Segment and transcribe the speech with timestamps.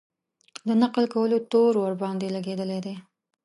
[0.67, 2.95] د نقل کولو تور ورباندې لګېدلی دی.